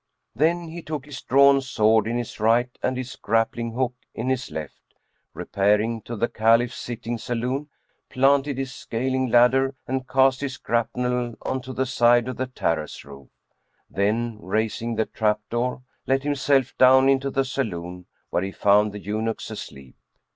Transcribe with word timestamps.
Then 0.33 0.69
he 0.69 0.81
took 0.81 1.05
his 1.05 1.21
drawn 1.21 1.61
sword 1.61 2.07
in 2.07 2.17
his 2.17 2.39
right 2.39 2.75
and 2.81 2.97
his 2.97 3.15
grappling 3.15 3.73
hook 3.73 3.93
in 4.15 4.29
his 4.29 4.49
left 4.49 4.81
and, 4.89 4.99
repairing 5.35 6.01
to 6.05 6.15
the 6.15 6.27
Caliph's 6.27 6.75
sitting 6.75 7.19
saloon 7.19 7.69
planted 8.09 8.57
his 8.57 8.73
scaling 8.73 9.27
ladder 9.29 9.75
and 9.87 10.07
cast 10.09 10.41
his 10.41 10.57
grapnel 10.57 11.35
on 11.43 11.61
to 11.61 11.71
the 11.71 11.85
side 11.85 12.27
of 12.27 12.37
the 12.37 12.47
terrace 12.47 13.05
roof; 13.05 13.29
then, 13.91 14.39
raising 14.41 14.95
the 14.95 15.05
trap 15.05 15.39
door, 15.51 15.83
let 16.07 16.23
himself 16.23 16.75
down 16.79 17.07
into 17.07 17.29
the 17.29 17.45
saloon, 17.45 18.07
where 18.31 18.41
he 18.41 18.51
found 18.51 18.93
the 18.93 18.99
eunuchs 18.99 19.51
asleep. 19.51 19.95